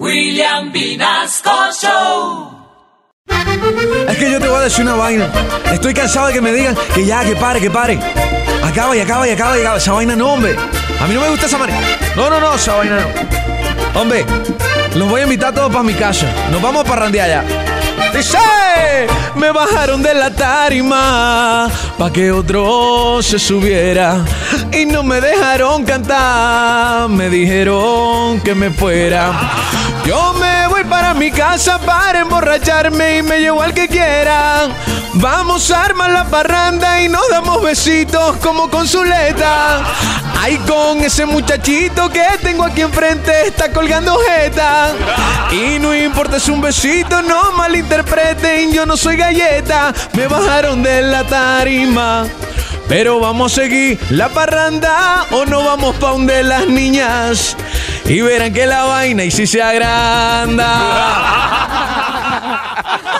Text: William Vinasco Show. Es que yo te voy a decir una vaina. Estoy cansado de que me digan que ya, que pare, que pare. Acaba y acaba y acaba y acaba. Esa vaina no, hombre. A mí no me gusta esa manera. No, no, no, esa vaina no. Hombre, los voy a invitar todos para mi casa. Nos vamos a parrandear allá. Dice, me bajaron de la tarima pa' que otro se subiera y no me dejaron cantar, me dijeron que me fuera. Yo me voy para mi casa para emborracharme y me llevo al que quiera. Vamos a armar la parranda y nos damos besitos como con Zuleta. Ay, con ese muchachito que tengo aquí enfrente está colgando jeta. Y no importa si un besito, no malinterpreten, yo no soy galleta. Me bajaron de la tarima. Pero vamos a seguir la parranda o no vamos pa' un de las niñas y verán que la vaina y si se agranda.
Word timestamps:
William 0.00 0.72
Vinasco 0.72 1.50
Show. 1.80 2.50
Es 4.08 4.16
que 4.18 4.30
yo 4.32 4.40
te 4.40 4.48
voy 4.48 4.56
a 4.56 4.60
decir 4.62 4.84
una 4.84 4.96
vaina. 4.96 5.30
Estoy 5.72 5.94
cansado 5.94 6.26
de 6.26 6.32
que 6.32 6.40
me 6.40 6.52
digan 6.52 6.76
que 6.94 7.06
ya, 7.06 7.24
que 7.24 7.36
pare, 7.36 7.60
que 7.60 7.70
pare. 7.70 7.98
Acaba 8.64 8.96
y 8.96 9.00
acaba 9.00 9.28
y 9.28 9.30
acaba 9.30 9.56
y 9.56 9.60
acaba. 9.60 9.76
Esa 9.76 9.92
vaina 9.92 10.16
no, 10.16 10.32
hombre. 10.32 10.56
A 11.00 11.06
mí 11.06 11.14
no 11.14 11.20
me 11.20 11.30
gusta 11.30 11.46
esa 11.46 11.58
manera. 11.58 11.80
No, 12.16 12.28
no, 12.28 12.40
no, 12.40 12.54
esa 12.54 12.74
vaina 12.74 13.00
no. 13.00 14.00
Hombre, 14.00 14.26
los 14.96 15.08
voy 15.08 15.20
a 15.20 15.24
invitar 15.24 15.54
todos 15.54 15.70
para 15.70 15.84
mi 15.84 15.94
casa. 15.94 16.26
Nos 16.50 16.60
vamos 16.60 16.84
a 16.84 16.88
parrandear 16.88 17.30
allá. 17.30 17.44
Dice, 18.12 18.38
me 19.36 19.50
bajaron 19.52 20.02
de 20.02 20.14
la 20.14 20.30
tarima 20.30 21.68
pa' 21.98 22.12
que 22.12 22.30
otro 22.30 23.20
se 23.22 23.38
subiera 23.38 24.24
y 24.72 24.86
no 24.86 25.02
me 25.02 25.20
dejaron 25.20 25.84
cantar, 25.84 27.08
me 27.08 27.28
dijeron 27.28 28.13
que 28.42 28.54
me 28.54 28.70
fuera. 28.70 29.32
Yo 30.06 30.32
me 30.34 30.66
voy 30.68 30.84
para 30.84 31.14
mi 31.14 31.30
casa 31.30 31.78
para 31.78 32.20
emborracharme 32.20 33.18
y 33.18 33.22
me 33.22 33.38
llevo 33.40 33.60
al 33.62 33.74
que 33.74 33.86
quiera. 33.86 34.68
Vamos 35.14 35.70
a 35.70 35.84
armar 35.84 36.10
la 36.10 36.24
parranda 36.24 37.02
y 37.02 37.08
nos 37.08 37.28
damos 37.28 37.62
besitos 37.62 38.36
como 38.38 38.70
con 38.70 38.88
Zuleta. 38.88 39.82
Ay, 40.40 40.56
con 40.66 41.00
ese 41.00 41.26
muchachito 41.26 42.08
que 42.10 42.24
tengo 42.42 42.64
aquí 42.64 42.80
enfrente 42.80 43.46
está 43.46 43.70
colgando 43.70 44.16
jeta. 44.26 44.92
Y 45.52 45.78
no 45.78 45.94
importa 45.94 46.40
si 46.40 46.50
un 46.50 46.60
besito, 46.60 47.22
no 47.22 47.52
malinterpreten, 47.52 48.72
yo 48.72 48.86
no 48.86 48.96
soy 48.96 49.16
galleta. 49.16 49.92
Me 50.14 50.26
bajaron 50.26 50.82
de 50.82 51.02
la 51.02 51.24
tarima. 51.24 52.26
Pero 52.88 53.20
vamos 53.20 53.52
a 53.52 53.62
seguir 53.62 53.98
la 54.10 54.28
parranda 54.28 55.26
o 55.30 55.44
no 55.46 55.64
vamos 55.64 55.96
pa' 55.96 56.12
un 56.12 56.26
de 56.26 56.42
las 56.42 56.66
niñas 56.66 57.56
y 58.06 58.20
verán 58.20 58.52
que 58.52 58.66
la 58.66 58.84
vaina 58.84 59.24
y 59.24 59.30
si 59.30 59.46
se 59.46 59.62
agranda. 59.62 60.68